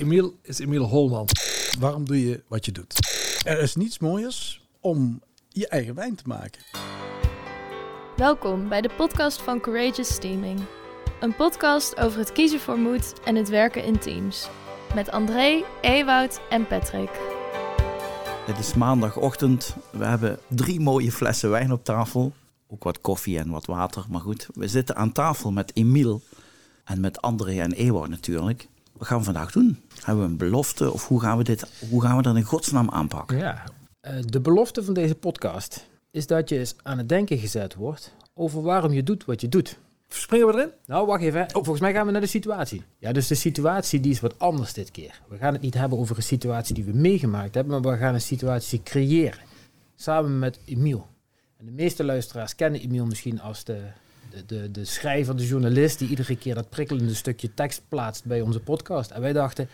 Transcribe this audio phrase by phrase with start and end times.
[0.00, 1.28] Emiel is Emiel Holman.
[1.78, 2.94] Waarom doe je wat je doet?
[3.46, 6.62] Er is niets mooiers om je eigen wijn te maken.
[8.16, 10.60] Welkom bij de podcast van Courageous Steaming.
[11.20, 14.48] Een podcast over het kiezen voor moed en het werken in teams.
[14.94, 17.10] Met André, Ewoud en Patrick.
[18.46, 19.76] Het is maandagochtend.
[19.92, 22.32] We hebben drie mooie flessen wijn op tafel.
[22.68, 24.04] Ook wat koffie en wat water.
[24.08, 26.22] Maar goed, we zitten aan tafel met Emiel
[26.84, 28.68] en met André en Ewout natuurlijk.
[29.00, 29.82] Wat gaan we vandaag doen?
[30.04, 32.90] Hebben we een belofte of hoe gaan we dit, hoe gaan we dat in godsnaam
[32.90, 33.38] aanpakken?
[33.38, 33.64] Ja,
[34.00, 38.14] eh, de belofte van deze podcast is dat je eens aan het denken gezet wordt
[38.34, 39.78] over waarom je doet wat je doet.
[40.08, 40.70] Springen we erin?
[40.86, 41.42] Nou, wacht even.
[41.42, 42.82] Oh, volgens mij gaan we naar de situatie.
[42.98, 45.20] Ja, dus de situatie die is wat anders dit keer.
[45.28, 48.14] We gaan het niet hebben over een situatie die we meegemaakt hebben, maar we gaan
[48.14, 49.40] een situatie creëren.
[49.96, 51.06] Samen met Emiel.
[51.56, 53.80] En de meeste luisteraars kennen Emiel misschien als de,
[54.46, 58.60] de, de, schrijver, de journalist die iedere keer dat prikkelende stukje tekst plaatst bij onze
[58.60, 59.10] podcast.
[59.10, 59.68] En wij dachten,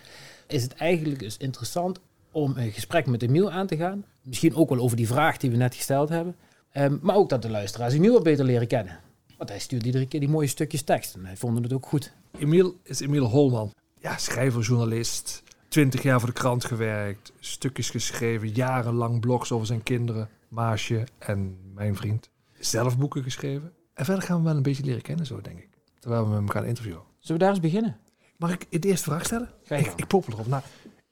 [0.46, 4.04] is het eigenlijk eens interessant om een gesprek met Emiel aan te gaan.
[4.22, 6.36] Misschien ook wel over die vraag die we net gesteld hebben.
[6.70, 9.00] Ehm, maar ook dat de luisteraars Emiel wat beter leren kennen.
[9.36, 11.14] Want hij stuurt iedere keer die mooie stukjes tekst.
[11.14, 12.12] En hij vonden het ook goed.
[12.38, 13.72] Emiel is Emiel Holman.
[14.00, 15.42] Ja, schrijver, journalist.
[15.68, 17.32] Twintig jaar voor de krant gewerkt.
[17.40, 18.48] Stukjes geschreven.
[18.48, 20.28] Jarenlang blogs over zijn kinderen.
[20.48, 22.30] Maasje en mijn vriend.
[22.58, 23.72] Zelf boeken geschreven.
[23.96, 25.68] En verder gaan we wel een beetje leren kennen zo, denk ik.
[25.98, 27.02] Terwijl we hem gaan interviewen.
[27.18, 27.96] Zullen we daar eens beginnen?
[28.36, 29.50] Mag ik de eerste vraag stellen?
[29.68, 30.46] Ik, ik popel erop.
[30.46, 30.62] Nou,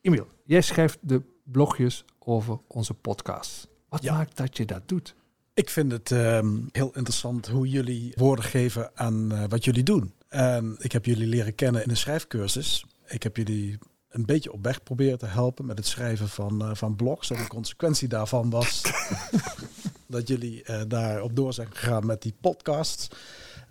[0.01, 3.69] Emiel, jij schrijft de blogjes over onze podcast.
[3.89, 4.13] Wat Ja.
[4.15, 5.15] maakt dat je dat doet?
[5.55, 10.13] Ik vind het ehm, heel interessant hoe jullie woorden geven aan eh, wat jullie doen.
[10.29, 12.85] En ik heb jullie leren kennen in een schrijfcursus.
[13.07, 16.75] Ik heb jullie een beetje op weg proberen te helpen met het schrijven van, eh,
[16.75, 17.31] van blogs.
[17.31, 18.83] En de consequentie daarvan was
[20.15, 23.09] dat jullie eh, daarop door zijn gegaan met die podcasts.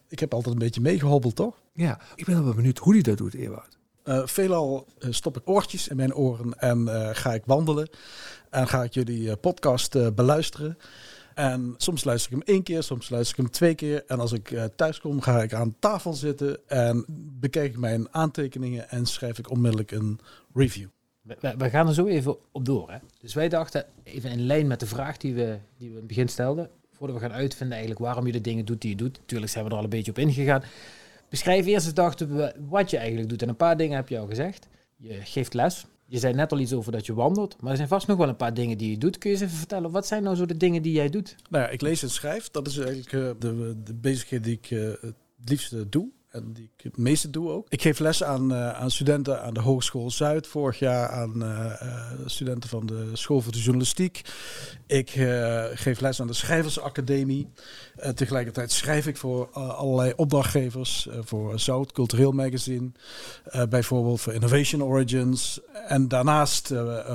[0.07, 1.61] Ik heb altijd een beetje meegehobbeld, toch?
[1.73, 3.77] Ja, ik ben wel benieuwd hoe hij dat doet, Ewout.
[4.03, 7.89] Eh, veelal eh, stop ik oortjes in mijn oren en ga ik wandelen.
[8.49, 10.77] En ga ik jullie podcast beluisteren.
[11.33, 14.03] En soms luister ik hem één keer, soms luister ik hem twee keer.
[14.07, 17.05] En als ik eh, thuis kom, ga ik aan tafel zitten en
[17.39, 20.19] bekijk ik mijn aantekeningen en schrijf ik onmiddellijk een
[20.53, 20.87] review.
[21.23, 22.91] We, gaan er zo even op door.
[22.91, 22.97] Hè?
[23.19, 26.07] Dus wij dachten, even in lijn met de vraag die we, die we in het
[26.07, 26.69] begin stelden.
[26.91, 29.17] Voordat we gaan uitvinden eigenlijk waarom je de dingen doet die je doet.
[29.19, 30.63] Natuurlijk zijn we er al een beetje op ingegaan.
[31.29, 33.41] Beschrijf eerst eens, dachten we, wat je eigenlijk doet.
[33.41, 34.67] En een paar dingen heb je al gezegd.
[34.97, 35.85] Je geeft les.
[36.05, 37.61] Je zei net al iets over dat je wandelt.
[37.61, 39.17] Maar er zijn vast nog wel een paar dingen die je doet.
[39.17, 41.35] Kun je eens even vertellen, wat zijn nou zo de dingen die jij doet?
[41.49, 42.49] Nou ja, ik lees en schrijf.
[42.49, 45.15] Dat is eigenlijk eh, de, de bezigheid die ik eh, het
[45.49, 46.09] liefste doe.
[46.33, 47.65] En die ik het meeste doe ook.
[47.69, 50.47] Ik geef les aan, eh, aan studenten aan de Hogeschool Zuid.
[50.47, 54.21] Vorig jaar aan eh, eh, studenten van de School voor de Journalistiek.
[54.87, 55.09] Ik
[55.73, 57.47] geef les aan de Schrijversacademie.
[58.15, 61.07] Tegelijkertijd schrijf ik voor allerlei opdrachtgevers.
[61.19, 62.91] voor Zout, Cultureel Magazine.
[63.69, 65.59] bijvoorbeeld voor Innovation Origins.
[65.87, 66.69] En daarnaast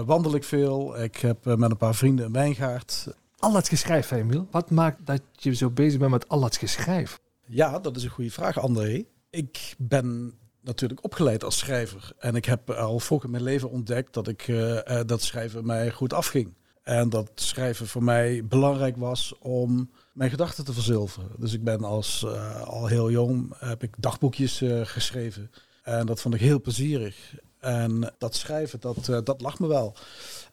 [0.05, 1.03] wandel ik veel.
[1.03, 3.07] Ik heb met een paar vrienden een wijngaard.
[3.39, 4.47] Al dat geschrijf, Emiel.
[4.51, 7.19] Wat maakt dat je zo bezig bent met al dat geschrijf?
[7.49, 9.05] Ja, dat is een goede vraag, André.
[9.31, 12.13] Ik ben natuurlijk opgeleid als schrijver.
[12.19, 15.67] En ik heb al vroeg in mijn leven ontdekt dat ik eh, eh, dat schrijven
[15.67, 16.55] mij goed afging.
[16.83, 21.31] En dat schrijven voor mij belangrijk was om mijn gedachten te verzilveren.
[21.39, 25.51] Dus ik ben als eh, al heel jong heb ik dagboekjes geschreven.
[25.83, 27.35] En dat vond ik heel plezierig.
[27.61, 29.95] En dat schrijven, dat, eh, dat lag me wel.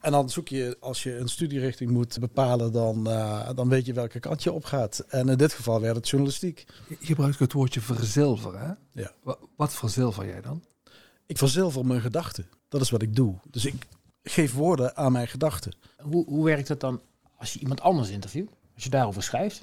[0.02, 3.94] En dan zoek je, als je een studierichting moet bepalen, dan, eh, dan weet je
[3.94, 5.00] welke kant je op gaat.
[5.08, 6.66] En in dit geval werd het journalistiek.
[7.00, 9.02] Je gebruikt het woordje verzilveren, hè?
[9.02, 9.12] Ja.
[9.24, 10.64] Wa- Wat verzilver jij dan?
[11.26, 12.48] Ik verzilver mijn gedachten.
[12.70, 13.36] Dat is wat ik doe.
[13.50, 13.88] Dus ik
[14.24, 15.74] geef woorden aan mijn gedachten.
[15.98, 17.02] Hoe, hoe werkt het dan
[17.38, 18.50] als je iemand anders interviewt?
[18.76, 19.62] Als je daarover schrijft?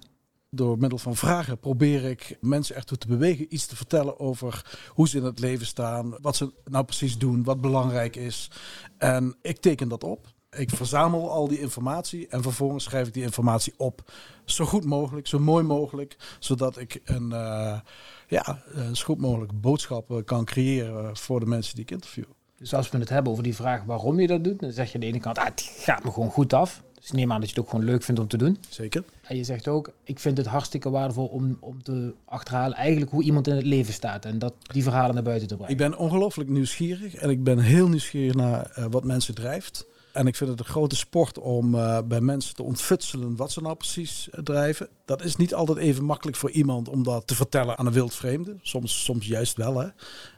[0.55, 5.09] Door middel van vragen probeer ik mensen ertoe te bewegen iets te vertellen over hoe
[5.09, 8.51] ze in het leven staan, wat ze nou precies doen, wat belangrijk is.
[8.99, 10.27] En ik teken dat op.
[10.51, 14.13] Ik verzamel al die informatie en vervolgens schrijf ik die informatie op.
[14.45, 17.81] Zo goed mogelijk, zo mooi mogelijk, zodat ik een, eh,
[18.27, 18.63] ja,
[18.93, 22.25] zo goed mogelijk boodschap kan creëren voor de mensen die ik interview.
[22.59, 24.95] Dus als we het hebben over die vraag waarom je dat doet, dan zeg je
[24.95, 26.83] aan de ene kant, ah, het gaat me gewoon goed af.
[27.03, 28.59] Dus ik neem aan dat je het ook gewoon leuk vindt om te doen.
[28.69, 29.05] Zeker.
[29.23, 33.23] En je zegt ook, ik vind het hartstikke waardevol om, om te achterhalen eigenlijk hoe
[33.23, 34.25] iemand in het leven staat.
[34.25, 35.73] En dat die verhalen naar buiten te brengen.
[35.73, 39.87] Ik ben ongelooflijk nieuwsgierig en ik ben heel nieuwsgierig naar eh, wat mensen drijft.
[40.13, 43.61] En ik vind het een grote sport om eh, bij mensen te ontfutselen wat ze
[43.61, 44.89] nou precies eh, drijven.
[45.05, 48.57] Dat is niet altijd even makkelijk voor iemand om dat te vertellen aan een wildvreemde.
[48.61, 49.89] Soms, soms juist wel, hè.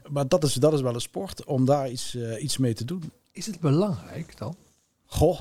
[0.09, 3.13] Maar dat is, dat is wel een sport om daar iets, iets mee te doen.
[3.33, 4.57] Is het belangrijk dan?
[5.05, 5.41] Goh,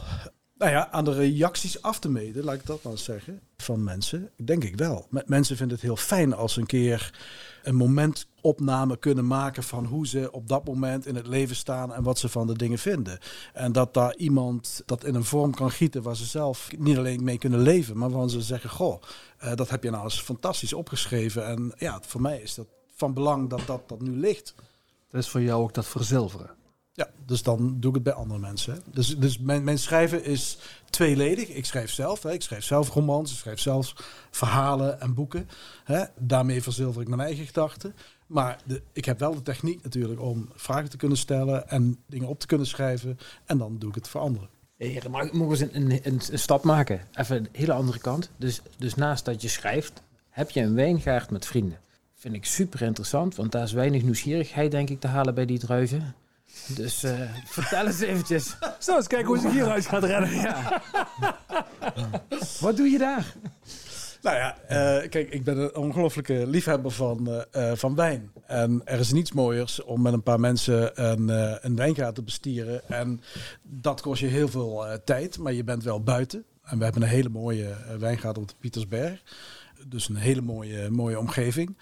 [0.63, 4.29] Nou ja, aan de reacties af te meten, laat ik dat maar zeggen, van mensen,
[4.35, 5.07] denk ik wel.
[5.25, 7.19] Mensen vinden het heel fijn als ze een keer
[7.63, 12.03] een momentopname kunnen maken van hoe ze op dat moment in het leven staan en
[12.03, 13.19] wat ze van de dingen vinden.
[13.53, 17.23] En dat daar iemand dat in een vorm kan gieten waar ze zelf niet alleen
[17.23, 19.01] mee kunnen leven, maar waarvan ze zeggen, goh,
[19.43, 21.45] uh, dat heb je nou eens fantastisch opgeschreven.
[21.47, 24.55] En ja, voor mij is dat van belang dat dat, dat nu ligt.
[25.09, 26.62] Dat is voor jou ook dat verzilveren.
[26.95, 28.83] Ja, dus dan doe ik het bij andere mensen.
[28.91, 30.57] Dus, dus mijn, mijn schrijven is
[30.89, 31.49] tweeledig.
[31.49, 32.23] Ik schrijf zelf.
[32.23, 32.31] Hè.
[32.31, 33.31] Ik schrijf zelf romans.
[33.31, 33.95] Ik schrijf zelfs
[34.31, 35.49] verhalen en boeken.
[35.83, 36.03] Hè.
[36.19, 37.95] Daarmee verzilver ik mijn eigen gedachten.
[38.27, 42.27] Maar de, ik heb wel de techniek natuurlijk om vragen te kunnen stellen en dingen
[42.27, 43.19] op te kunnen schrijven.
[43.45, 44.49] En dan doe ik het voor anderen.
[44.77, 47.01] Heren, maar mogen we een, een, een, een, stap maken?
[47.13, 48.29] Even een hele andere kant.
[48.37, 51.79] Dus, dus naast dat je schrijft, heb je een wijngaard met vrienden.
[52.15, 55.59] Vind ik super interessant, want daar is weinig nieuwsgierigheid, denk ik, te halen bij die
[55.59, 56.15] druiven.
[56.67, 58.55] Dus uh, vertel eens eventjes.
[58.79, 60.31] Zo, eens kijken hoe ze hieruit gaat redden.
[60.43, 60.81] Ja.
[62.59, 63.33] Wat doe je daar?
[64.21, 68.31] Nou ja, uh, kijk, ik ben een ongelofelijke liefhebber van, uh, van wijn.
[68.45, 72.23] En er is niets mooiers om met een paar mensen een, uh, een wijngaard te
[72.23, 72.87] bestieren.
[72.87, 73.21] En
[73.61, 76.45] dat kost je heel veel tijd, maar je bent wel buiten.
[76.63, 79.21] En we hebben een hele mooie wijngaard op de Pietersberg.
[79.87, 81.77] Dus een hele mooie, mooie omgeving.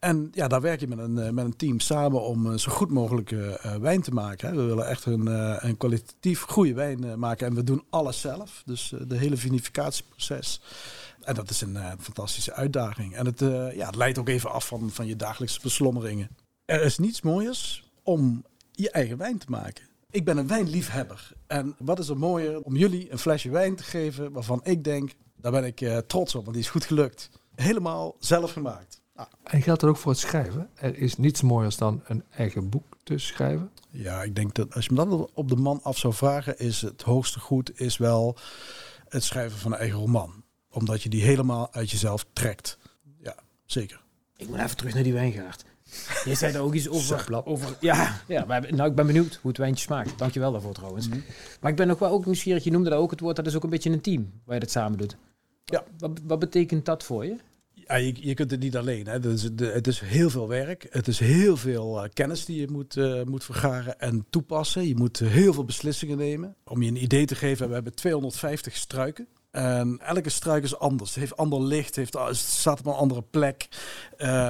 [0.00, 3.30] En ja, daar werk je met een, met een team samen om zo goed mogelijk
[3.30, 4.56] uh, wijn te maken.
[4.56, 5.26] We willen echt een,
[5.66, 7.46] een kwalitatief goede wijn maken.
[7.46, 8.62] En we doen alles zelf.
[8.66, 10.60] Dus de hele vinificatieproces.
[11.20, 13.14] En dat is een fantastische uitdaging.
[13.14, 13.40] En het,
[13.74, 16.28] ja, het leidt ook even af van, van je dagelijkse beslommeringen.
[16.64, 19.84] Er is niets mooiers om je eigen wijn te maken.
[20.10, 21.32] Ik ben een wijnliefhebber.
[21.46, 25.14] En wat is er mooier om jullie een flesje wijn te geven waarvan ik denk,
[25.36, 27.30] daar ben ik trots op, want die is goed gelukt.
[27.54, 28.99] Helemaal zelf gemaakt.
[29.42, 30.70] En geldt dat ook voor het schrijven?
[30.74, 33.70] Er is niets mooiers dan een eigen boek te schrijven?
[33.90, 36.80] Ja, ik denk dat als je me dat op de man af zou vragen, is
[36.80, 38.36] het hoogste goed is wel
[39.08, 40.44] het schrijven van een eigen roman.
[40.70, 42.78] Omdat je die helemaal uit jezelf trekt.
[43.22, 43.34] Ja,
[43.64, 44.02] zeker.
[44.36, 45.64] Ik moet even terug naar die wijngaard.
[46.24, 47.44] Je zei er ook iets over.
[47.44, 50.18] over ja, ja maar, nou, ik ben benieuwd hoe het wijntje smaakt.
[50.18, 51.06] Dankjewel daarvoor trouwens.
[51.06, 51.24] Mm -hmm.
[51.60, 52.64] Maar ik ben ook wel ook nieuwsgierig.
[52.64, 53.36] Je noemde dat ook het woord.
[53.36, 55.16] Dat is ook een beetje een team waar je dat samen doet.
[55.64, 55.84] Ja.
[55.98, 57.36] Wat, wat betekent dat voor je?
[57.98, 59.06] Je, kunt het niet alleen.
[59.06, 59.20] Hè.
[59.20, 60.86] Dus de, het is heel veel werk.
[60.90, 64.88] Het is heel veel uh, kennis die je moet, uh, moet vergaren en toepassen.
[64.88, 66.54] Je moet heel veel beslissingen nemen.
[66.64, 69.26] Om je een idee te geven, we hebben 250 struiken.
[69.50, 71.10] En elke struik is anders.
[71.10, 73.68] Het heeft ander licht, heeft, staat op een andere plek.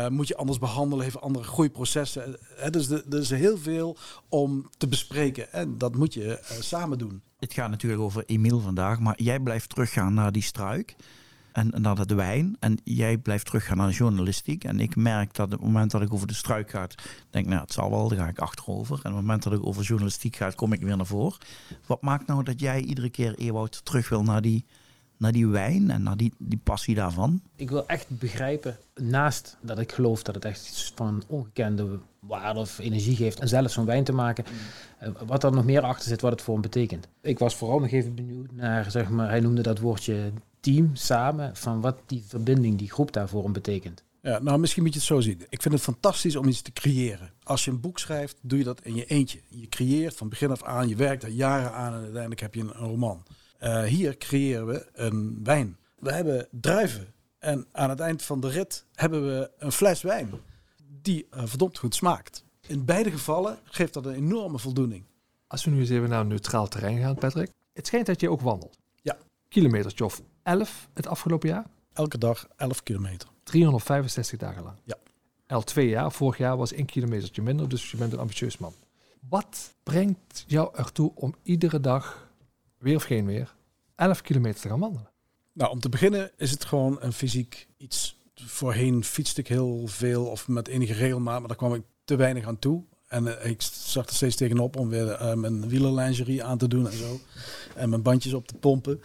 [0.09, 2.37] Moet je anders behandelen, heeft andere groeiprocessen.
[2.57, 2.71] Hè.
[2.71, 3.97] Dus er is heel veel
[4.29, 5.53] om te bespreken.
[5.53, 7.23] En dat moet je samen doen.
[7.39, 10.97] Het gaat natuurlijk over Emiel vandaag, maar jij blijft teruggaan naar die struik
[11.53, 12.57] en naar de wijn.
[12.59, 14.65] En jij blijft teruggaan naar journalistiek.
[14.65, 16.87] En ik merk dat op het moment dat ik over de struik ga,
[17.31, 18.95] denk nou, het zal wel, dan ga ik achterover.
[18.95, 21.39] En op het moment dat ik over journalistiek ga, kom ik weer naar voren.
[21.87, 24.65] Wat maakt nou dat jij iedere keer, Ewout, terug wil naar die,
[25.17, 27.43] naar die wijn en naar die, die passie daarvan?
[27.57, 32.61] Ik wil echt begrijpen, naast dat ik geloof dat het echt iets van ongekende waarde
[32.61, 34.45] of energie geeft en zelf zo'n wijn te maken,
[35.01, 35.27] mm.
[35.27, 37.09] wat er nog meer achter zit, wat het voor hem betekent.
[37.21, 41.57] Ik was vooral nog even benieuwd naar, zeg maar, hij noemde dat woordje team samen
[41.57, 44.05] van wat die verbinding, die groep daarvoor hem betekent.
[44.23, 45.47] Ja, nou misschien moet je het zo zien.
[45.49, 47.33] Ik vind het fantastisch om iets te creëren.
[47.43, 49.41] Als je een boek schrijft, doe je dat in je eentje.
[49.49, 52.61] Je creëert van begin af aan, je werkt er jaren aan en uiteindelijk heb je
[52.61, 53.23] een, roman.
[53.63, 55.77] Uh, hier creëren we een wijn.
[55.99, 60.31] We hebben druiven en aan het eind van de rit hebben we een fles wijn
[61.03, 62.45] die uh, verdomd goed smaakt.
[62.67, 65.05] In beide gevallen geeft dat een enorme voldoening.
[65.47, 67.51] Als we nu eens even naar een neutraal terrein gaan, Patrick.
[67.73, 68.79] Het schijnt dat je ook wandelt.
[69.03, 69.19] Ja.
[69.49, 71.67] Kilometers of 11 het afgelopen jaar?
[71.93, 73.29] Elke dag 11 kilometer.
[73.43, 74.77] 365 dagen lang?
[74.85, 74.97] Ja.
[75.47, 78.73] Al twee jaar, vorig jaar was één kilometertje minder, dus je bent een ambitieus man.
[79.29, 82.31] Wat brengt jou ertoe om iedere dag,
[82.79, 83.55] weer of geen weer,
[83.95, 85.11] 11 kilometer te gaan wandelen?
[85.53, 88.19] Nou, om te beginnen is het gewoon een fysiek iets.
[88.35, 92.47] Voorheen fietste ik heel veel of met enige regelmaat, maar daar kwam ik te weinig
[92.47, 92.85] aan toe.
[93.11, 96.87] En uh, ik zag er steeds tegenop om weer uh, mijn wielerlingerie aan te doen
[96.87, 97.21] en zo.
[97.75, 99.01] En mijn bandjes op te pompen.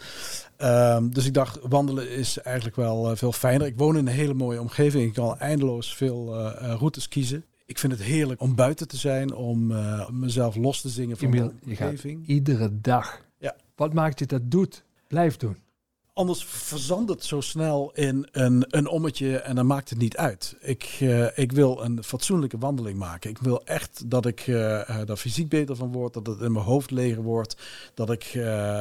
[0.58, 3.66] Um, dus ik dacht, wandelen is eigenlijk wel uh, veel fijner.
[3.66, 5.04] Ik woon in een hele mooie omgeving.
[5.04, 7.44] Ik kan eindeloos veel routes kiezen.
[7.64, 9.72] Ik vind het heerlijk om buiten te zijn, om
[10.10, 12.26] mezelf los te zingen van Emil, de omgeving.
[12.26, 13.20] iedere dag.
[13.38, 13.56] Ja.
[13.76, 14.84] Wat maakt je dat doet?
[15.08, 15.56] Blijf doen.
[16.16, 20.56] Anders verzandt het zo snel in een, een ommetje en dan maakt het niet uit.
[20.60, 23.30] Ik, uh, ik wil een fatsoenlijke wandeling maken.
[23.30, 26.90] Ik wil echt dat ik uh, fysiek beter van word, dat het in mijn hoofd
[26.90, 27.56] leger wordt,
[27.94, 28.30] dat ik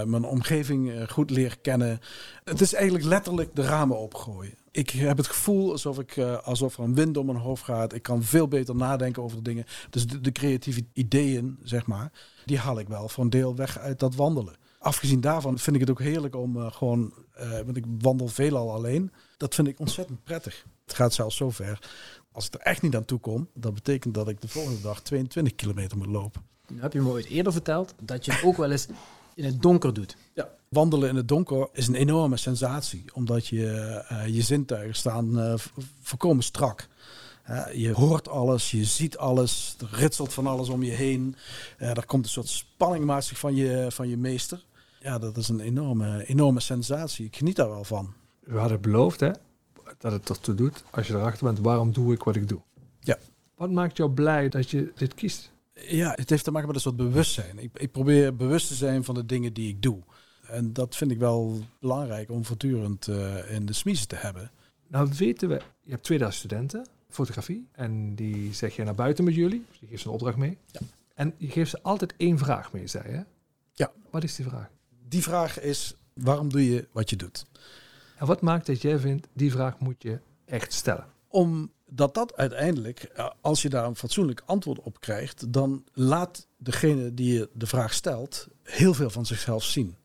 [0.06, 2.00] mijn omgeving goed leer kennen.
[2.44, 4.54] Het is eigenlijk letterlijk de ramen opgooien.
[4.72, 7.94] Ik heb het gevoel alsof, ik, alsof er een wind om mijn hoofd gaat.
[7.94, 9.66] Ik kan veel beter nadenken over de dingen.
[9.90, 12.12] Dus de, creatieve ideeën, zeg maar,
[12.46, 15.92] die haal ik wel een deel weg uit dat wandelen afgezien daarvan vind ik het
[15.92, 19.12] ook heerlijk om gewoon, uh, want ik wandel veelal alleen.
[19.38, 20.66] Dat vind ik ontzettend prettig.
[20.86, 21.80] Het gaat zelfs zo ver.
[22.32, 25.02] Als ik er echt niet aan toe kom, dat betekent dat ik de volgende dag
[25.02, 26.42] 22 kilometer moet lopen.
[26.68, 28.88] Nu heb je me ooit eerder verteld dat je het ook wel eens
[29.36, 30.18] in het donker doet.
[30.34, 35.40] Ja, wandelen in het donker is een enorme sensatie, omdat je, uh, je zintuigen staan
[35.40, 35.54] uh,
[36.02, 36.88] volkomen strak.
[37.50, 41.36] Uh, je hoort alles, je ziet alles, er ritselt van alles om je heen.
[41.78, 44.64] er komt een soort spanning van je, van je meester.
[45.06, 47.26] Ja, dat is een enorme, enorme sensatie.
[47.26, 48.14] Ik geniet daar wel van.
[48.40, 49.32] We hadden beloofd hè,
[49.98, 52.62] dat het ertoe doet als je erachter bent, waarom doe ik wat ik doe?
[53.00, 53.18] Ja.
[53.56, 55.52] Wat maakt jou blij dat je dit kiest?
[55.74, 57.60] Ja, het heeft te maken met een soort bewustzijn.
[57.60, 60.02] Ik, ik probeer bewust te zijn van de dingen die ik doe.
[60.48, 64.52] En dat vind ik wel belangrijk om voortdurend uh, in de smiezen te hebben.
[64.88, 69.36] Nou weten we, je hebt 2000 studenten fotografie en die zeg je naar buiten met
[69.36, 69.66] jullie.
[69.70, 70.58] Dus je geeft ze een opdracht mee.
[70.72, 70.80] Ja.
[71.14, 73.24] En je geeft ze altijd één vraag mee, zei je?
[73.74, 73.92] Ja.
[74.10, 74.74] Wat is die vraag?
[75.08, 77.46] Die vraag is, waarom doe je wat je doet?
[78.16, 81.06] En wat maakt dat jij vindt, die vraag moet je echt stellen?
[81.28, 87.34] Omdat dat uiteindelijk, als je daar een fatsoenlijk antwoord op krijgt, dan laat degene die
[87.34, 89.98] je de vraag stelt heel veel van zichzelf zien.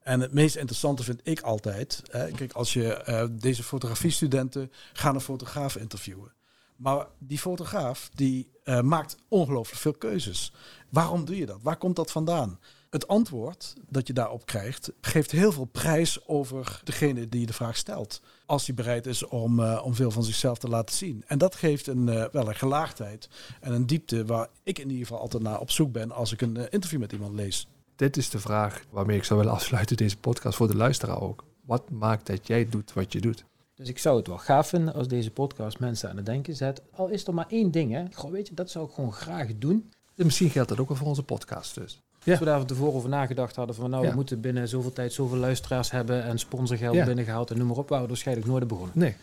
[0.00, 5.14] En het meest interessante vind ik altijd, hè, kijk, als je uh, deze fotografiestudenten gaan
[5.14, 6.32] een fotograaf interviewen.
[6.76, 10.52] Maar die fotograaf die uh, maakt ongelooflijk veel keuzes.
[10.88, 11.58] Waarom doe je dat?
[11.62, 12.58] Waar komt dat vandaan?
[12.90, 17.76] Het antwoord dat je daarop krijgt, geeft heel veel prijs over degene die de vraag
[17.76, 18.20] stelt.
[18.46, 21.24] Als hij bereid is om, uh, om veel van zichzelf te laten zien.
[21.26, 23.28] En dat geeft een, uh, wel een gelaagdheid
[23.60, 26.40] en een diepte waar ik in ieder geval altijd naar op zoek ben als ik
[26.40, 27.66] een uh, interview met iemand lees.
[27.96, 31.44] Dit is de vraag waarmee ik zou willen afsluiten deze podcast voor de luisteraar ook.
[31.64, 33.44] Wat maakt dat jij doet wat je doet?
[33.74, 36.82] Dus ik zou het wel gaaf vinden als deze podcast mensen aan het denken zet.
[36.94, 38.04] Al is er maar één ding, hè.
[38.12, 39.90] Goh, weet je, dat zou ik gewoon graag doen.
[40.16, 42.00] En misschien geldt dat ook wel voor onze podcast dus.
[42.22, 42.30] Ja.
[42.30, 44.08] Als we daar van tevoren over nagedacht hadden van nou, Ja.
[44.10, 47.04] we moeten binnen zoveel tijd zoveel luisteraars hebben en sponsorgeld Ja.
[47.04, 48.98] binnengehaald en noem maar op, waren we waarschijnlijk nooit begonnen.
[48.98, 49.16] Nee.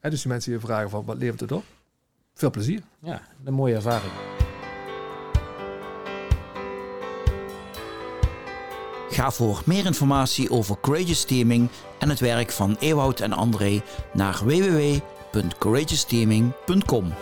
[0.00, 1.64] Hè, dus die mensen die vragen van wat levert het op?
[2.34, 2.80] Veel plezier.
[3.02, 4.12] Ja, een mooie ervaring.
[9.10, 14.40] Ga voor meer informatie over Courageous Teaming en het werk van Ewout en André naar
[14.44, 17.12] www.courageousteaming.com.